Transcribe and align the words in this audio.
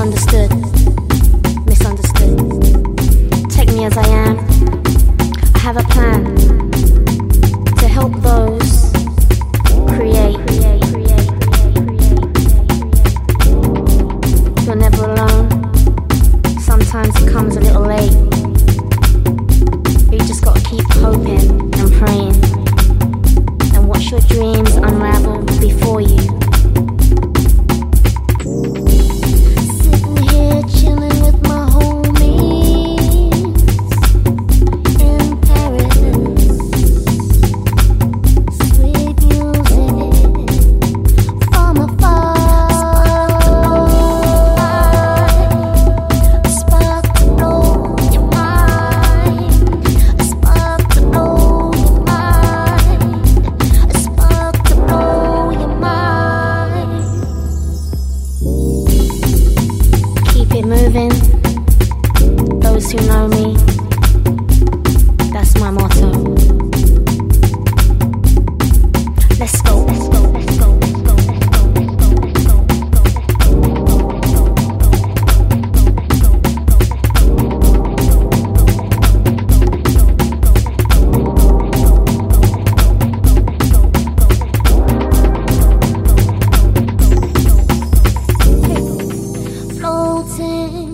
misunderstood, 0.00 0.50
misunderstood. 1.66 2.38
Take 3.50 3.68
me 3.68 3.84
as 3.84 3.98
I 3.98 4.06
am. 4.08 4.38
I 5.54 5.58
have 5.58 5.76
a 5.76 5.82
plan 5.82 6.24
to 7.76 7.86
help 7.86 8.14
those 8.22 8.92
create. 9.92 10.38
You're 14.64 14.76
never 14.76 15.04
alone. 15.04 15.50
Sometimes 16.60 17.22
it 17.22 17.30
comes 17.30 17.56
a 17.56 17.60
guess 62.90 63.02
you 63.02 63.08
know 63.08 63.28
me. 63.28 63.56
That's 65.32 65.58
my 65.58 65.70
motto. 65.70 66.10
Let's 69.38 69.62
go. 69.62 69.86
Floating 89.78 90.89